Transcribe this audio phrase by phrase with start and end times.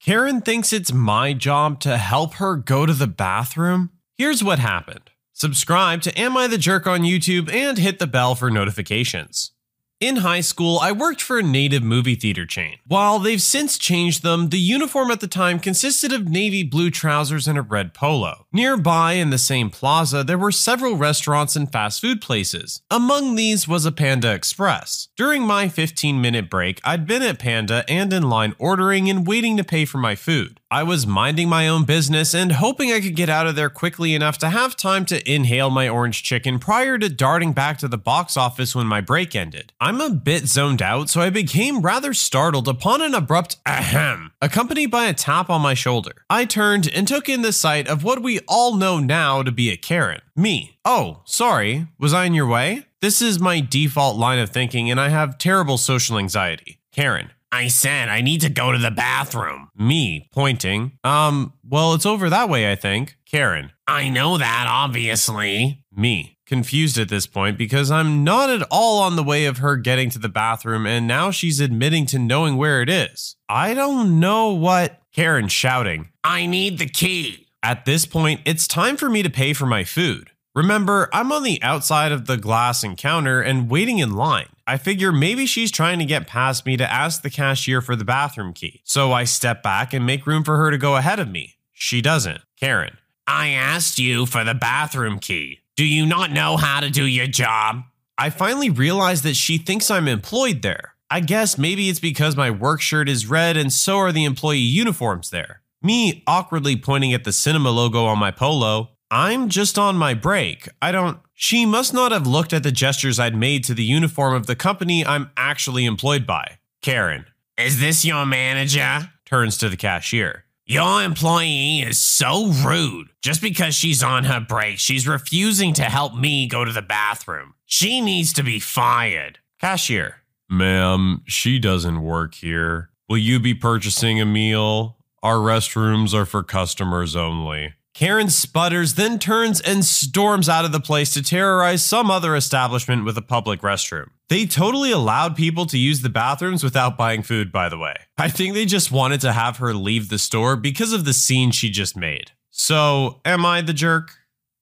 [0.00, 3.90] Karen thinks it's my job to help her go to the bathroom?
[4.16, 5.10] Here's what happened.
[5.32, 9.52] Subscribe to Am I the Jerk on YouTube and hit the bell for notifications.
[10.00, 12.78] In high school, I worked for a native movie theater chain.
[12.86, 17.48] While they've since changed them, the uniform at the time consisted of navy blue trousers
[17.48, 18.46] and a red polo.
[18.52, 22.80] Nearby, in the same plaza, there were several restaurants and fast food places.
[22.92, 25.08] Among these was a Panda Express.
[25.16, 29.56] During my 15 minute break, I'd been at Panda and in line ordering and waiting
[29.56, 30.60] to pay for my food.
[30.70, 34.14] I was minding my own business and hoping I could get out of there quickly
[34.14, 37.96] enough to have time to inhale my orange chicken prior to darting back to the
[37.96, 39.72] box office when my break ended.
[39.88, 44.90] I'm a bit zoned out, so I became rather startled upon an abrupt ahem, accompanied
[44.90, 46.12] by a tap on my shoulder.
[46.28, 49.70] I turned and took in the sight of what we all know now to be
[49.70, 50.20] a Karen.
[50.36, 50.78] Me.
[50.84, 52.84] Oh, sorry, was I in your way?
[53.00, 56.80] This is my default line of thinking, and I have terrible social anxiety.
[56.92, 57.30] Karen.
[57.50, 59.70] I said I need to go to the bathroom.
[59.74, 60.98] Me, pointing.
[61.02, 63.16] Um, well, it's over that way, I think.
[63.24, 63.72] Karen.
[63.86, 65.82] I know that, obviously.
[65.90, 69.76] Me, confused at this point because I'm not at all on the way of her
[69.76, 73.36] getting to the bathroom, and now she's admitting to knowing where it is.
[73.48, 75.00] I don't know what.
[75.12, 76.10] Karen shouting.
[76.24, 77.46] I need the key.
[77.62, 80.30] At this point, it's time for me to pay for my food.
[80.54, 84.48] Remember, I'm on the outside of the glass encounter and waiting in line.
[84.66, 88.04] I figure maybe she's trying to get past me to ask the cashier for the
[88.04, 88.80] bathroom key.
[88.84, 91.56] So I step back and make room for her to go ahead of me.
[91.72, 92.40] She doesn't.
[92.58, 92.98] Karen.
[93.26, 95.60] I asked you for the bathroom key.
[95.78, 97.84] Do you not know how to do your job?
[98.18, 100.94] I finally realize that she thinks I'm employed there.
[101.08, 104.58] I guess maybe it's because my work shirt is red and so are the employee
[104.58, 105.62] uniforms there.
[105.80, 108.88] Me awkwardly pointing at the cinema logo on my polo.
[109.12, 110.68] I'm just on my break.
[110.82, 111.20] I don't.
[111.34, 114.56] She must not have looked at the gestures I'd made to the uniform of the
[114.56, 116.58] company I'm actually employed by.
[116.82, 117.26] Karen.
[117.56, 119.12] Is this your manager?
[119.24, 120.44] Turns to the cashier.
[120.70, 123.08] Your employee is so rude.
[123.22, 127.54] Just because she's on her break, she's refusing to help me go to the bathroom.
[127.64, 129.38] She needs to be fired.
[129.58, 130.16] Cashier.
[130.50, 132.90] Ma'am, she doesn't work here.
[133.08, 134.98] Will you be purchasing a meal?
[135.22, 137.72] Our restrooms are for customers only.
[137.98, 143.04] Karen sputters, then turns and storms out of the place to terrorize some other establishment
[143.04, 144.10] with a public restroom.
[144.28, 147.96] They totally allowed people to use the bathrooms without buying food, by the way.
[148.16, 151.50] I think they just wanted to have her leave the store because of the scene
[151.50, 152.30] she just made.
[152.50, 154.12] So, am I the jerk?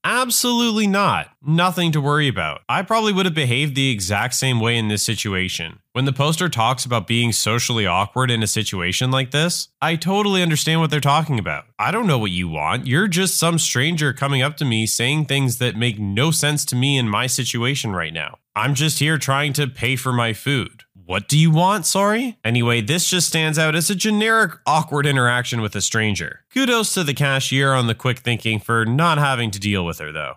[0.09, 1.31] Absolutely not.
[1.45, 2.61] Nothing to worry about.
[2.69, 5.81] I probably would have behaved the exact same way in this situation.
[5.95, 10.43] When the poster talks about being socially awkward in a situation like this, I totally
[10.43, 11.65] understand what they're talking about.
[11.77, 12.87] I don't know what you want.
[12.87, 16.77] You're just some stranger coming up to me saying things that make no sense to
[16.77, 18.39] me in my situation right now.
[18.55, 20.85] I'm just here trying to pay for my food.
[21.07, 21.87] What do you want?
[21.87, 22.37] Sorry?
[22.43, 26.41] Anyway, this just stands out as a generic awkward interaction with a stranger.
[26.53, 30.11] Kudos to the cashier on the quick thinking for not having to deal with her,
[30.11, 30.35] though.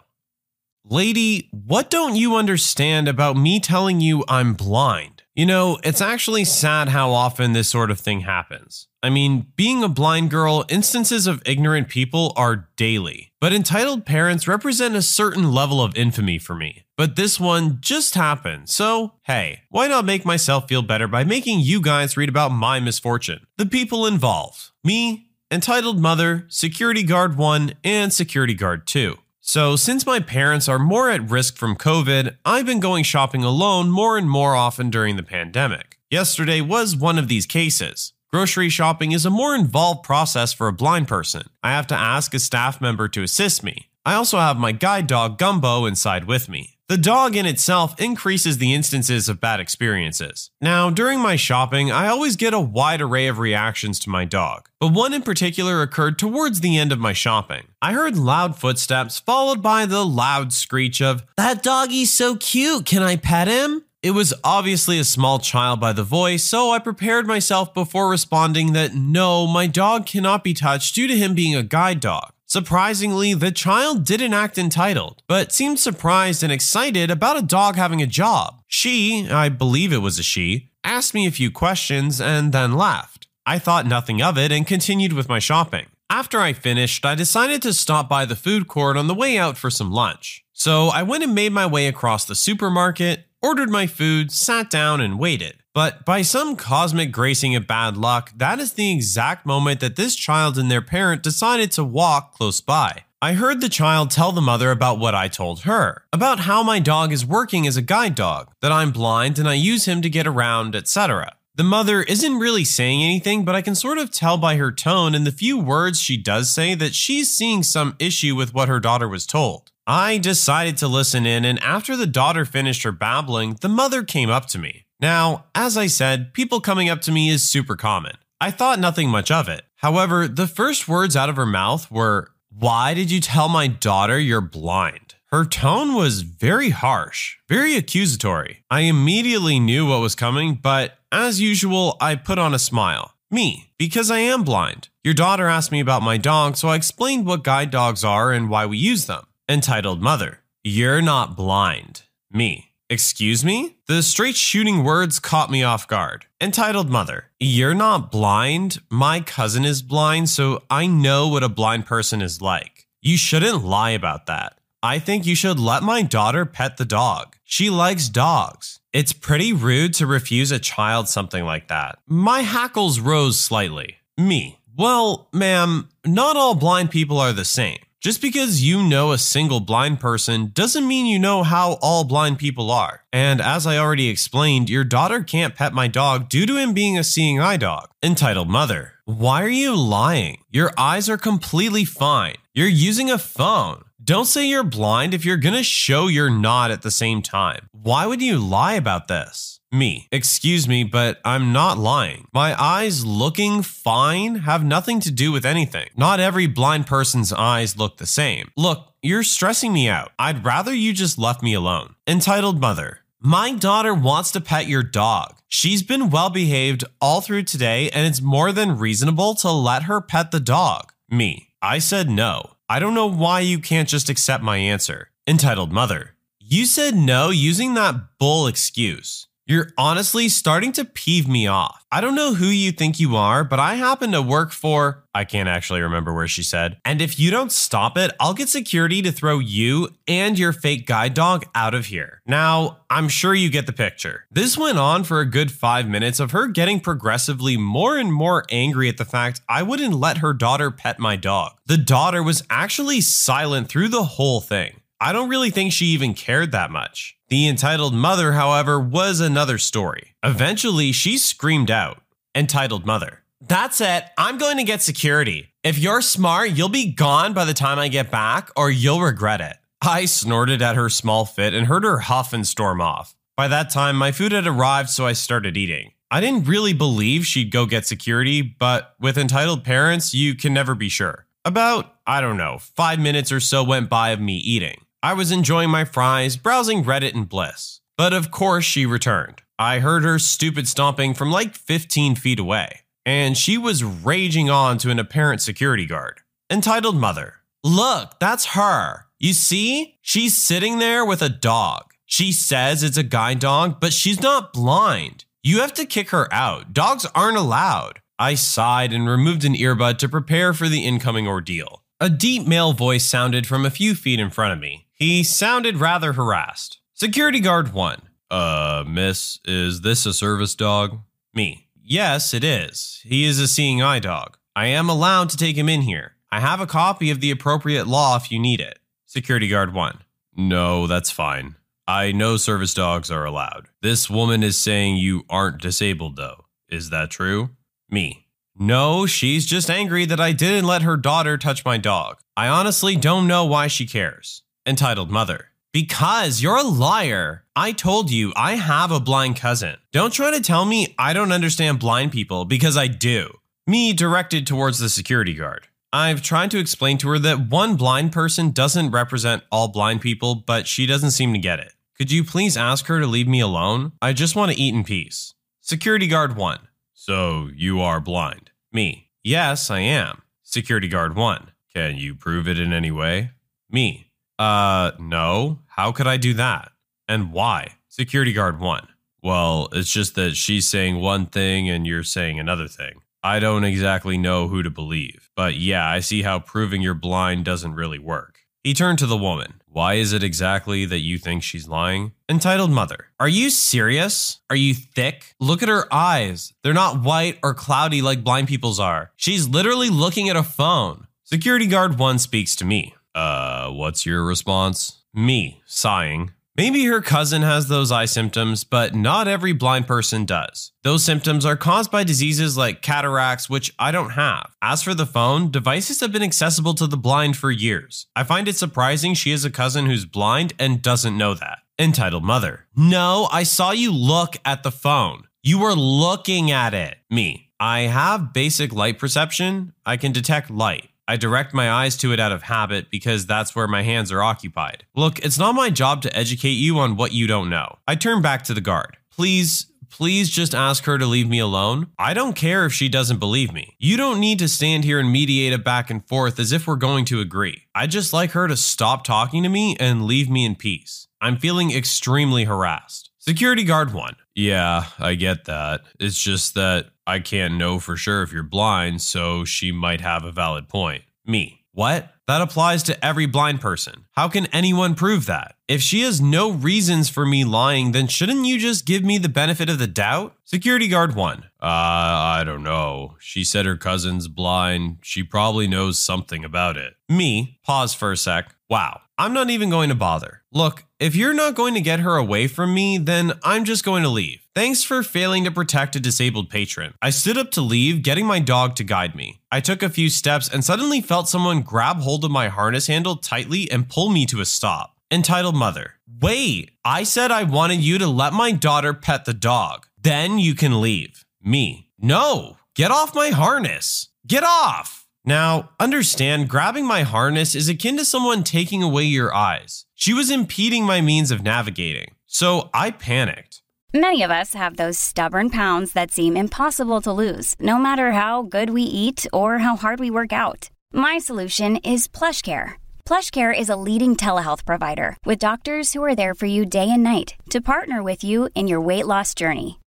[0.85, 5.24] Lady, what don't you understand about me telling you I'm blind?
[5.34, 8.89] You know, it's actually sad how often this sort of thing happens.
[9.02, 14.48] I mean, being a blind girl, instances of ignorant people are daily, but entitled parents
[14.48, 16.84] represent a certain level of infamy for me.
[16.98, 21.62] But this one just happened, so hey, why not make myself feel better by making
[21.62, 23.48] you guys read about my misfortune?
[23.58, 29.18] The people involved me, entitled mother, security guard 1, and security guard 2.
[29.40, 33.90] So, since my parents are more at risk from COVID, I've been going shopping alone
[33.90, 35.98] more and more often during the pandemic.
[36.12, 38.14] Yesterday was one of these cases.
[38.32, 41.48] Grocery shopping is a more involved process for a blind person.
[41.64, 43.90] I have to ask a staff member to assist me.
[44.06, 46.78] I also have my guide dog Gumbo inside with me.
[46.90, 50.52] The dog in itself increases the instances of bad experiences.
[50.62, 54.70] Now, during my shopping, I always get a wide array of reactions to my dog,
[54.80, 57.64] but one in particular occurred towards the end of my shopping.
[57.82, 63.02] I heard loud footsteps, followed by the loud screech of, That doggy's so cute, can
[63.02, 63.86] I pet him?
[64.02, 68.72] It was obviously a small child by the voice, so I prepared myself before responding
[68.72, 72.31] that no, my dog cannot be touched due to him being a guide dog.
[72.46, 78.01] Surprisingly, the child didn't act entitled, but seemed surprised and excited about a dog having
[78.01, 78.62] a job.
[78.68, 83.28] She, I believe it was a she, asked me a few questions and then laughed.
[83.46, 85.88] I thought nothing of it and continued with my shopping.
[86.10, 89.57] After I finished, I decided to stop by the food court on the way out
[89.57, 90.46] for some lunch.
[90.54, 95.01] So I went and made my way across the supermarket, ordered my food, sat down,
[95.01, 95.56] and waited.
[95.74, 100.15] But by some cosmic gracing of bad luck, that is the exact moment that this
[100.15, 103.06] child and their parent decided to walk close by.
[103.21, 106.80] I heard the child tell the mother about what I told her, about how my
[106.80, 110.09] dog is working as a guide dog, that I'm blind and I use him to
[110.09, 111.33] get around, etc.
[111.56, 115.13] The mother isn't really saying anything, but I can sort of tell by her tone
[115.13, 118.80] and the few words she does say that she's seeing some issue with what her
[118.80, 119.69] daughter was told.
[119.91, 124.30] I decided to listen in, and after the daughter finished her babbling, the mother came
[124.30, 124.86] up to me.
[125.00, 128.13] Now, as I said, people coming up to me is super common.
[128.39, 129.63] I thought nothing much of it.
[129.77, 134.19] However, the first words out of her mouth were, Why did you tell my daughter
[134.19, 135.15] you're blind?
[135.31, 138.63] Her tone was very harsh, very accusatory.
[138.69, 143.15] I immediately knew what was coming, but as usual, I put on a smile.
[143.31, 144.89] Me, because I am blind.
[145.03, 148.51] Your daughter asked me about my dog, so I explained what guide dogs are and
[148.51, 149.24] why we use them.
[149.50, 152.04] Entitled Mother, You're not blind.
[152.31, 153.78] Me, Excuse me?
[153.88, 156.28] The straight shooting words caught me off guard.
[156.40, 158.80] Entitled Mother, You're not blind.
[158.92, 162.86] My cousin is blind, so I know what a blind person is like.
[163.01, 164.60] You shouldn't lie about that.
[164.84, 167.36] I think you should let my daughter pet the dog.
[167.44, 168.80] She likes dogs.
[168.94, 171.98] It's pretty rude to refuse a child something like that.
[172.07, 173.98] My hackles rose slightly.
[174.16, 174.60] Me.
[174.78, 177.80] Well, ma'am, not all blind people are the same.
[178.01, 182.40] Just because you know a single blind person doesn't mean you know how all blind
[182.40, 183.04] people are.
[183.12, 186.98] And as I already explained, your daughter can't pet my dog due to him being
[186.98, 187.90] a seeing eye dog.
[188.01, 190.46] Entitled Mother, why are you lying?
[190.50, 192.36] Your eyes are completely fine.
[192.54, 193.84] You're using a phone.
[194.01, 197.68] Don't say you're blind if you're gonna show you're not at the same time.
[197.74, 199.59] Why would you lie about this?
[199.71, 200.07] Me.
[200.12, 202.27] Excuse me, but I'm not lying.
[202.33, 205.89] My eyes looking fine have nothing to do with anything.
[205.95, 208.51] Not every blind person's eyes look the same.
[208.57, 210.12] Look, you're stressing me out.
[210.18, 211.95] I'd rather you just left me alone.
[212.07, 213.01] Entitled Mother.
[213.21, 215.36] My daughter wants to pet your dog.
[215.48, 220.01] She's been well behaved all through today, and it's more than reasonable to let her
[220.01, 220.94] pet the dog.
[221.10, 221.50] Me.
[221.62, 222.56] I said no.
[222.69, 225.12] I don't know why you can't just accept my answer.
[225.27, 226.15] Entitled Mother.
[226.39, 229.27] You said no using that bull excuse.
[229.50, 231.84] You're honestly starting to peeve me off.
[231.92, 235.04] I don't know who you think you are, but I happen to work for.
[235.16, 236.78] I can't actually remember where she said.
[236.86, 240.86] And if you don't stop it, I'll get security to throw you and your fake
[240.86, 242.22] guide dog out of here.
[242.28, 244.25] Now, I'm sure you get the picture.
[244.30, 248.46] This went on for a good five minutes of her getting progressively more and more
[248.51, 251.54] angry at the fact I wouldn't let her daughter pet my dog.
[251.66, 254.81] The daughter was actually silent through the whole thing.
[255.01, 257.18] I don't really think she even cared that much.
[257.30, 260.16] The entitled mother, however, was another story.
[260.24, 262.01] Eventually, she screamed out,
[262.36, 263.24] Entitled mother.
[263.42, 264.04] That's it.
[264.18, 265.54] I'm going to get security.
[265.63, 269.40] If you're smart, you'll be gone by the time I get back, or you'll regret
[269.40, 269.56] it.
[269.81, 273.16] I snorted at her small fit and heard her huff and storm off.
[273.38, 275.94] By that time, my food had arrived, so I started eating.
[276.12, 280.75] I didn't really believe she'd go get security, but with entitled parents, you can never
[280.75, 281.25] be sure.
[281.46, 284.81] About, I don't know, five minutes or so went by of me eating.
[285.01, 287.80] I was enjoying my fries, browsing Reddit and bliss.
[287.98, 289.42] But of course, she returned.
[289.57, 294.78] I heard her stupid stomping from like 15 feet away, and she was raging on
[294.80, 296.19] to an apparent security guard.
[296.50, 297.36] Entitled Mother.
[297.63, 299.06] Look, that's her.
[299.19, 299.96] You see?
[300.01, 301.94] She's sitting there with a dog.
[302.06, 305.24] She says it's a guide dog, but she's not blind.
[305.44, 306.74] You have to kick her out.
[306.74, 308.01] Dogs aren't allowed.
[308.18, 311.84] I sighed and removed an earbud to prepare for the incoming ordeal.
[312.01, 314.88] A deep male voice sounded from a few feet in front of me.
[315.00, 316.81] He sounded rather harassed.
[316.94, 318.01] Security guard 1.
[318.30, 321.00] Uh, miss, is this a service dog?
[321.34, 321.69] Me.
[321.81, 323.00] Yes, it is.
[323.06, 324.38] He is a seeing eye dog.
[324.57, 326.18] I am allowed to take him in here.
[326.30, 328.79] I have a copy of the appropriate law if you need it.
[329.06, 330.00] Security guard 1.
[330.36, 331.56] No, that's fine.
[331.88, 333.70] I know service dogs are allowed.
[333.82, 336.44] This woman is saying you aren't disabled, though.
[336.68, 337.51] Is that true?
[337.89, 338.27] Me.
[338.53, 342.18] No, she's just angry that I didn't let her daughter touch my dog.
[342.36, 345.50] I honestly don't know why she cares entitled Mother.
[345.72, 347.44] Because you're a liar.
[347.56, 349.78] I told you I have a blind cousin.
[349.92, 353.38] Don't try to tell me I don't understand blind people because I do.
[353.68, 355.68] Me directed towards the security guard.
[355.94, 360.36] I've tried to explain to her that one blind person doesn't represent all blind people,
[360.36, 361.74] but she doesn't seem to get it.
[361.98, 363.92] Could you please ask her to leave me alone?
[364.01, 365.34] I just want to eat in peace.
[365.62, 366.60] Security guard 1.
[366.94, 368.51] So you are blind?
[368.72, 369.10] Me.
[369.24, 370.22] Yes, I am.
[370.44, 371.51] Security guard 1.
[371.75, 373.32] Can you prove it in any way?
[373.70, 374.09] Me.
[374.39, 375.60] Uh, no.
[375.67, 376.72] How could I do that?
[377.08, 377.74] And why?
[377.89, 378.88] Security guard one.
[379.22, 383.01] Well, it's just that she's saying one thing and you're saying another thing.
[383.22, 385.29] I don't exactly know who to believe.
[385.36, 388.39] But yeah, I see how proving you're blind doesn't really work.
[388.63, 389.55] He turned to the woman.
[389.67, 392.13] Why is it exactly that you think she's lying?
[392.29, 393.08] Entitled Mother.
[393.19, 394.39] Are you serious?
[394.50, 395.36] Are you thick?
[395.39, 396.53] Look at her eyes.
[396.63, 399.12] They're not white or cloudy like blind people's are.
[399.17, 401.08] She's literally looking at a phone.
[401.24, 402.96] Security guard 1 speaks to me.
[403.16, 405.04] Uh, what's your response?
[405.13, 406.32] Me, sighing.
[406.60, 410.74] Maybe her cousin has those eye symptoms, but not every blind person does.
[410.84, 414.51] Those symptoms are caused by diseases like cataracts, which I don't have.
[414.62, 418.08] As for the phone, devices have been accessible to the blind for years.
[418.13, 421.60] I find it surprising she has a cousin who's blind and doesn't know that.
[421.80, 422.66] Entitled Mother.
[422.75, 425.24] No, I saw you look at the phone.
[425.42, 426.98] You were looking at it.
[427.10, 427.51] Me.
[427.58, 429.72] I have basic light perception.
[429.86, 430.88] I can detect light.
[431.10, 434.22] I direct my eyes to it out of habit because that's where my hands are
[434.22, 434.86] occupied.
[434.96, 437.80] Look, it's not my job to educate you on what you don't know.
[437.88, 438.96] I turn back to the guard.
[439.10, 441.88] Please, please just ask her to leave me alone.
[441.98, 443.75] I don't care if she doesn't believe me.
[443.80, 446.75] You don't need to stand here and mediate a back and forth as if we're
[446.75, 447.63] going to agree.
[447.74, 451.08] I just like her to stop talking to me and leave me in peace.
[451.20, 453.09] I'm feeling extremely harassed.
[453.29, 454.15] Security guard one.
[454.33, 455.81] Yeah, I get that.
[456.00, 460.24] It's just that I can't know for sure if you're blind, so she might have
[460.24, 461.03] a valid point.
[461.27, 461.63] Me.
[461.71, 462.12] What?
[462.27, 464.05] That applies to every blind person.
[464.13, 465.55] How can anyone prove that?
[465.67, 469.29] If she has no reasons for me lying, then shouldn't you just give me the
[469.29, 470.36] benefit of the doubt?
[470.43, 471.38] Security guard 1.
[471.38, 473.15] Uh, I don't know.
[473.19, 474.98] She said her cousin's blind.
[475.03, 476.95] She probably knows something about it.
[477.07, 477.59] Me.
[477.63, 478.55] Pause for a sec.
[478.69, 479.01] Wow.
[479.20, 480.44] I'm not even going to bother.
[480.50, 484.04] Look, if you're not going to get her away from me, then I'm just going
[484.04, 484.40] to leave.
[484.56, 486.94] Thanks for failing to protect a disabled patron.
[487.02, 489.42] I stood up to leave, getting my dog to guide me.
[489.52, 493.18] I took a few steps and suddenly felt someone grab hold of my harness handle
[493.18, 494.96] tightly and pull me to a stop.
[495.12, 495.96] Entitled Mother.
[496.22, 499.88] Wait, I said I wanted you to let my daughter pet the dog.
[500.02, 501.26] Then you can leave.
[501.44, 501.90] Me.
[502.00, 504.08] No, get off my harness.
[504.26, 504.99] Get off.
[505.29, 509.86] Now, understand, grabbing my harness is akin to someone taking away your eyes.
[509.93, 513.62] She was impeding my means of navigating, so I panicked.
[513.93, 518.41] Many of us have those stubborn pounds that seem impossible to lose, no matter how
[518.41, 520.71] good we eat or how hard we work out.
[520.93, 522.74] My solution is PlushCare.
[523.05, 527.03] PlushCare is a leading telehealth provider with doctors who are there for you day and
[527.03, 529.79] night to partner with you in your weight loss journey.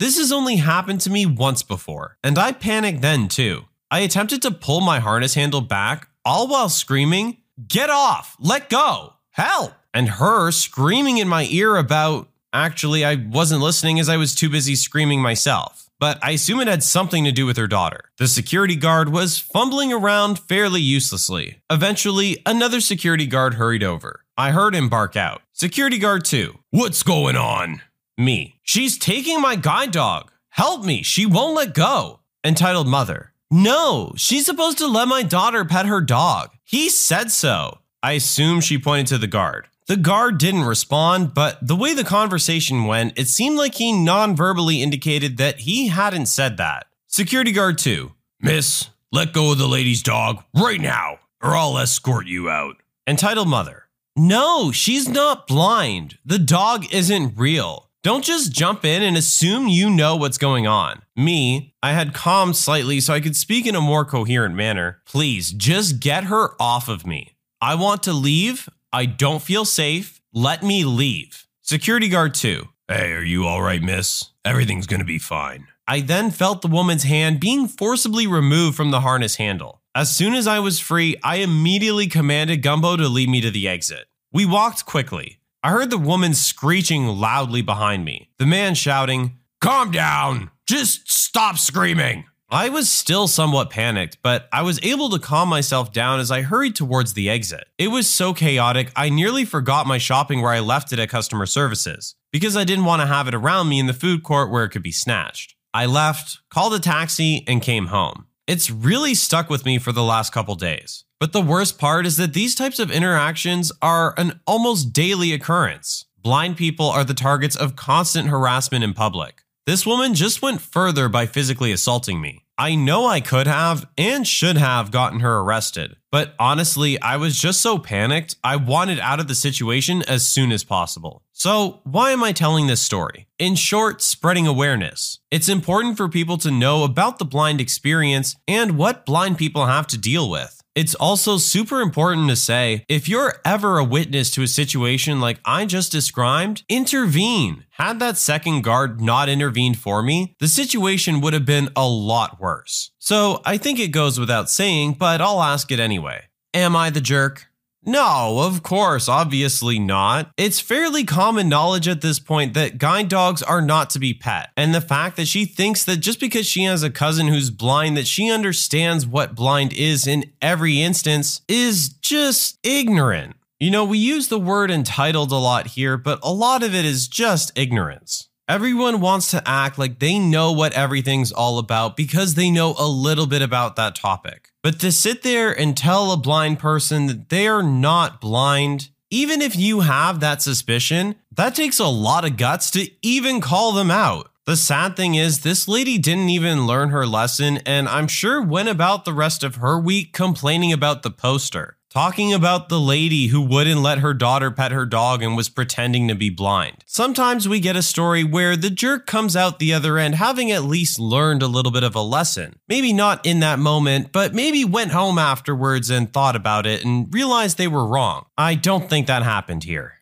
[0.00, 3.66] This has only happened to me once before, and I panicked then too.
[3.92, 8.36] I attempted to pull my harness handle back, all while screaming, Get off!
[8.40, 9.14] Let go!
[9.30, 9.72] Help!
[9.92, 12.28] And her screaming in my ear about.
[12.52, 16.68] Actually, I wasn't listening as I was too busy screaming myself, but I assume it
[16.68, 18.10] had something to do with her daughter.
[18.18, 21.58] The security guard was fumbling around fairly uselessly.
[21.70, 24.24] Eventually, another security guard hurried over.
[24.36, 25.42] I heard him bark out.
[25.52, 26.58] Security guard 2.
[26.70, 27.80] What's going on?
[28.16, 28.60] Me.
[28.62, 30.30] She's taking my guide dog.
[30.50, 31.02] Help me.
[31.02, 32.20] She won't let go.
[32.44, 33.32] Entitled Mother.
[33.50, 36.50] No, she's supposed to let my daughter pet her dog.
[36.62, 37.78] He said so.
[38.02, 39.68] I assume she pointed to the guard.
[39.86, 44.34] The guard didn't respond, but the way the conversation went, it seemed like he non
[44.36, 46.86] verbally indicated that he hadn't said that.
[47.06, 48.12] Security guard 2.
[48.40, 52.76] Miss, let go of the lady's dog right now, or I'll escort you out.
[53.06, 53.84] Entitled Mother.
[54.16, 56.18] No, she's not blind.
[56.24, 57.90] The dog isn't real.
[58.04, 61.00] Don't just jump in and assume you know what's going on.
[61.16, 65.00] Me, I had calmed slightly so I could speak in a more coherent manner.
[65.06, 67.38] Please, just get her off of me.
[67.62, 68.68] I want to leave.
[68.92, 70.20] I don't feel safe.
[70.34, 71.46] Let me leave.
[71.62, 72.68] Security guard 2.
[72.88, 74.32] Hey, are you all right, miss?
[74.44, 75.66] Everything's gonna be fine.
[75.88, 79.80] I then felt the woman's hand being forcibly removed from the harness handle.
[79.94, 83.66] As soon as I was free, I immediately commanded Gumbo to lead me to the
[83.66, 84.08] exit.
[84.30, 85.38] We walked quickly.
[85.64, 90.50] I heard the woman screeching loudly behind me, the man shouting, Calm down!
[90.66, 92.26] Just stop screaming!
[92.50, 96.42] I was still somewhat panicked, but I was able to calm myself down as I
[96.42, 97.64] hurried towards the exit.
[97.78, 101.46] It was so chaotic, I nearly forgot my shopping where I left it at customer
[101.46, 104.64] services, because I didn't want to have it around me in the food court where
[104.64, 105.54] it could be snatched.
[105.72, 108.26] I left, called a taxi, and came home.
[108.46, 111.04] It's really stuck with me for the last couple days.
[111.24, 116.04] But the worst part is that these types of interactions are an almost daily occurrence.
[116.18, 119.40] Blind people are the targets of constant harassment in public.
[119.64, 122.44] This woman just went further by physically assaulting me.
[122.58, 127.40] I know I could have and should have gotten her arrested, but honestly, I was
[127.40, 131.22] just so panicked, I wanted out of the situation as soon as possible.
[131.32, 133.28] So, why am I telling this story?
[133.38, 135.20] In short, spreading awareness.
[135.30, 139.86] It's important for people to know about the blind experience and what blind people have
[139.86, 140.60] to deal with.
[140.74, 145.38] It's also super important to say if you're ever a witness to a situation like
[145.44, 147.64] I just described, intervene.
[147.70, 152.40] Had that second guard not intervened for me, the situation would have been a lot
[152.40, 152.90] worse.
[152.98, 156.24] So I think it goes without saying, but I'll ask it anyway.
[156.52, 157.46] Am I the jerk?
[157.86, 160.30] No, of course, obviously not.
[160.36, 164.50] It's fairly common knowledge at this point that guide dogs are not to be pet.
[164.56, 167.96] And the fact that she thinks that just because she has a cousin who's blind
[167.96, 173.36] that she understands what blind is in every instance is just ignorant.
[173.60, 176.84] You know, we use the word entitled a lot here, but a lot of it
[176.84, 178.28] is just ignorance.
[178.46, 182.86] Everyone wants to act like they know what everything's all about because they know a
[182.86, 184.50] little bit about that topic.
[184.62, 189.40] But to sit there and tell a blind person that they are not blind, even
[189.40, 193.90] if you have that suspicion, that takes a lot of guts to even call them
[193.90, 194.30] out.
[194.44, 198.68] The sad thing is, this lady didn't even learn her lesson, and I'm sure went
[198.68, 203.40] about the rest of her week complaining about the poster talking about the lady who
[203.40, 206.82] wouldn't let her daughter pet her dog and was pretending to be blind.
[206.86, 210.64] Sometimes we get a story where the jerk comes out the other end having at
[210.64, 212.58] least learned a little bit of a lesson.
[212.68, 217.12] Maybe not in that moment, but maybe went home afterwards and thought about it and
[217.14, 218.26] realized they were wrong.
[218.36, 219.92] I don't think that happened here.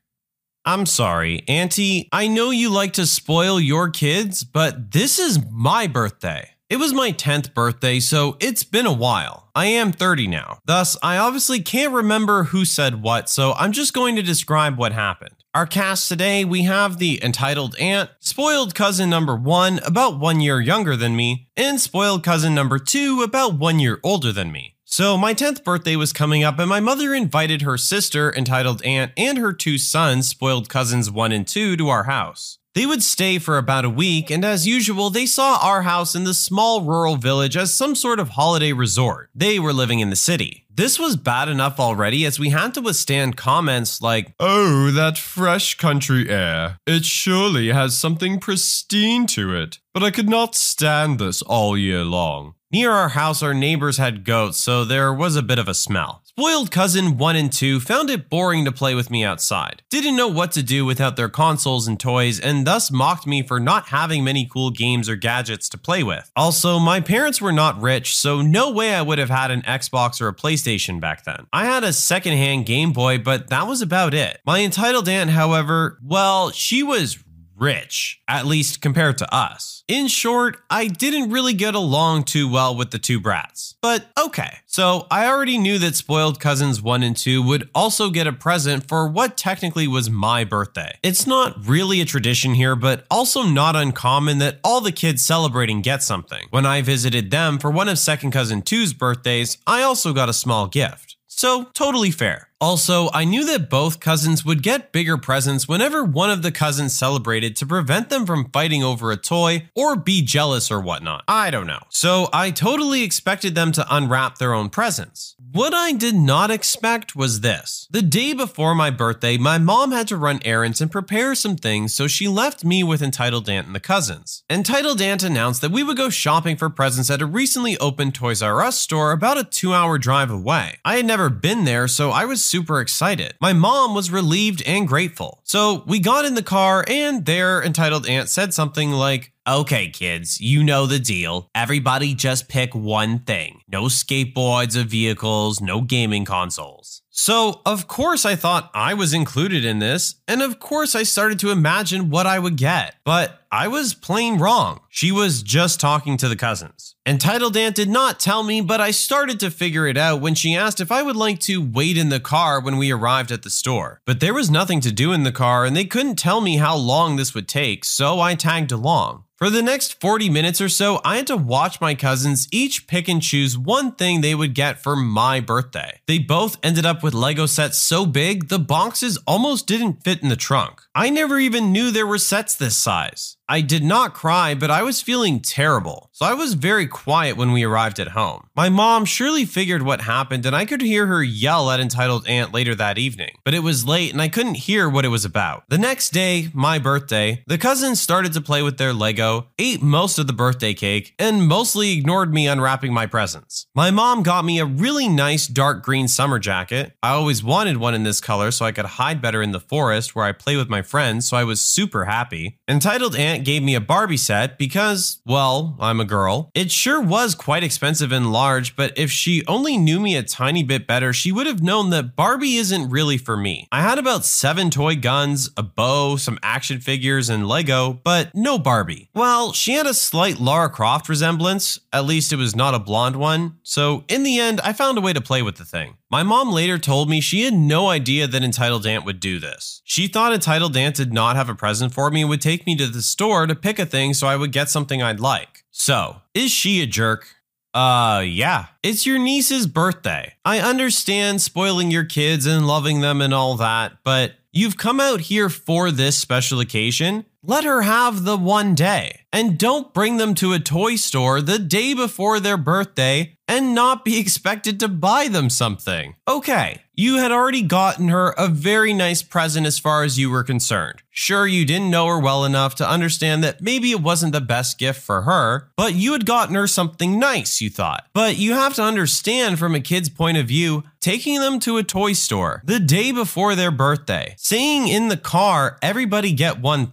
[0.64, 2.08] I'm sorry, Auntie.
[2.10, 6.51] I know you like to spoil your kids, but this is my birthday.
[6.72, 9.50] It was my 10th birthday, so it's been a while.
[9.54, 10.60] I am 30 now.
[10.64, 14.92] Thus, I obviously can't remember who said what, so I'm just going to describe what
[14.92, 15.34] happened.
[15.52, 20.62] Our cast today, we have the entitled aunt, spoiled cousin number one, about one year
[20.62, 24.76] younger than me, and spoiled cousin number two, about one year older than me.
[24.86, 29.12] So, my 10th birthday was coming up, and my mother invited her sister, entitled aunt,
[29.18, 32.56] and her two sons, spoiled cousins one and two, to our house.
[32.74, 36.24] They would stay for about a week, and as usual, they saw our house in
[36.24, 39.28] the small rural village as some sort of holiday resort.
[39.34, 40.64] They were living in the city.
[40.74, 45.74] This was bad enough already as we had to withstand comments like, Oh, that fresh
[45.74, 46.78] country air.
[46.86, 49.78] It surely has something pristine to it.
[49.92, 52.54] But I could not stand this all year long.
[52.72, 56.21] Near our house, our neighbors had goats, so there was a bit of a smell.
[56.38, 60.28] Spoiled cousin 1 and 2 found it boring to play with me outside, didn't know
[60.28, 64.24] what to do without their consoles and toys, and thus mocked me for not having
[64.24, 66.30] many cool games or gadgets to play with.
[66.34, 70.22] Also, my parents were not rich, so no way I would have had an Xbox
[70.22, 71.48] or a PlayStation back then.
[71.52, 74.40] I had a secondhand Game Boy, but that was about it.
[74.46, 77.22] My entitled aunt, however, well, she was
[77.58, 79.84] rich, at least compared to us.
[79.88, 83.74] In short, I didn't really get along too well with the two brats.
[83.82, 88.26] But okay, so I already knew that spoiled cousins 1 and 2 would also get
[88.26, 90.98] a present for what technically was my birthday.
[91.02, 95.82] It's not really a tradition here, but also not uncommon that all the kids celebrating
[95.82, 96.46] get something.
[96.50, 100.32] When I visited them for one of second cousin 2's birthdays, I also got a
[100.32, 101.16] small gift.
[101.34, 102.48] So, totally fair.
[102.60, 106.96] Also, I knew that both cousins would get bigger presents whenever one of the cousins
[106.96, 111.24] celebrated to prevent them from fighting over a toy or be jealous or whatnot.
[111.26, 111.80] I don't know.
[111.88, 115.34] So I totally expected them to unwrap their own presents.
[115.54, 117.86] What I did not expect was this.
[117.90, 121.94] The day before my birthday, my mom had to run errands and prepare some things,
[121.94, 124.44] so she left me with Entitled Aunt and the cousins.
[124.48, 128.40] Entitled Aunt announced that we would go shopping for presents at a recently opened Toys
[128.40, 130.78] R Us store about a two hour drive away.
[130.86, 133.34] I had never been there, so I was super excited.
[133.38, 135.42] My mom was relieved and grateful.
[135.44, 140.40] So we got in the car, and their entitled aunt said something like, Okay, kids,
[140.40, 141.48] you know the deal.
[141.52, 147.02] Everybody just pick one thing no skateboards or vehicles, no gaming consoles.
[147.14, 151.38] So, of course, I thought I was included in this, and of course, I started
[151.40, 152.94] to imagine what I would get.
[153.04, 154.80] But I was plain wrong.
[154.88, 156.94] She was just talking to the cousins.
[157.04, 160.56] Entitled Aunt did not tell me, but I started to figure it out when she
[160.56, 163.50] asked if I would like to wait in the car when we arrived at the
[163.50, 164.00] store.
[164.06, 166.76] But there was nothing to do in the car, and they couldn't tell me how
[166.76, 169.24] long this would take, so I tagged along.
[169.42, 173.08] For the next 40 minutes or so, I had to watch my cousins each pick
[173.08, 176.00] and choose one thing they would get for my birthday.
[176.06, 180.28] They both ended up with Lego sets so big, the boxes almost didn't fit in
[180.28, 180.82] the trunk.
[180.94, 183.36] I never even knew there were sets this size.
[183.48, 187.52] I did not cry, but I was feeling terrible, so I was very quiet when
[187.52, 188.48] we arrived at home.
[188.56, 192.54] My mom surely figured what happened, and I could hear her yell at Entitled Aunt
[192.54, 195.64] later that evening, but it was late and I couldn't hear what it was about.
[195.68, 200.18] The next day, my birthday, the cousins started to play with their Lego, ate most
[200.18, 203.66] of the birthday cake, and mostly ignored me unwrapping my presents.
[203.74, 206.94] My mom got me a really nice dark green summer jacket.
[207.02, 210.14] I always wanted one in this color so I could hide better in the forest
[210.14, 212.58] where I play with my friends, so I was super happy.
[212.68, 216.50] Entitled Aunt gave me a Barbie set because, well, I'm a girl.
[216.54, 220.62] It sure was quite expensive and large, but if she only knew me a tiny
[220.62, 223.66] bit better, she would have known that Barbie isn't really for me.
[223.72, 228.58] I had about seven toy guns, a bow, some action figures, and Lego, but no
[228.58, 229.08] Barbie.
[229.14, 233.16] Well, she had a slight Lara Croft resemblance, at least it was not a blonde
[233.16, 235.96] one, so in the end, I found a way to play with the thing.
[236.12, 239.80] My mom later told me she had no idea that Entitled Aunt would do this.
[239.82, 242.76] She thought Entitled Aunt did not have a present for me and would take me
[242.76, 245.64] to the store to pick a thing so I would get something I'd like.
[245.70, 247.36] So, is she a jerk?
[247.72, 248.66] Uh, yeah.
[248.82, 250.34] It's your niece's birthday.
[250.44, 255.22] I understand spoiling your kids and loving them and all that, but you've come out
[255.22, 257.24] here for this special occasion.
[257.44, 259.22] Let her have the one day.
[259.32, 264.04] And don't bring them to a toy store the day before their birthday and not
[264.04, 266.14] be expected to buy them something.
[266.28, 270.44] Okay, you had already gotten her a very nice present as far as you were
[270.44, 271.02] concerned.
[271.10, 274.78] Sure, you didn't know her well enough to understand that maybe it wasn't the best
[274.78, 278.06] gift for her, but you had gotten her something nice, you thought.
[278.12, 281.82] But you have to understand from a kid's point of view, taking them to a
[281.82, 286.86] toy store the day before their birthday, saying in the car, everybody get one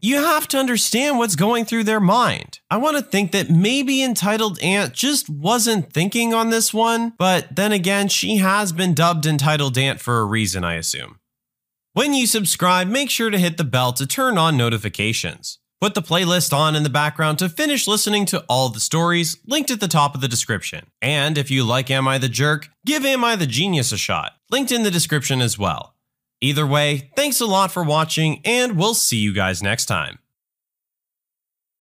[0.00, 2.60] you have to understand what's going through their mind.
[2.70, 7.54] I want to think that maybe Entitled Aunt just wasn't thinking on this one, but
[7.54, 11.18] then again, she has been dubbed Entitled Aunt for a reason, I assume.
[11.92, 15.58] When you subscribe, make sure to hit the bell to turn on notifications.
[15.80, 19.70] Put the playlist on in the background to finish listening to all the stories linked
[19.70, 20.86] at the top of the description.
[21.02, 24.32] And if you like Am I the Jerk, give Am I the Genius a shot,
[24.50, 25.93] linked in the description as well.
[26.44, 30.18] Either way, thanks a lot for watching, and we'll see you guys next time.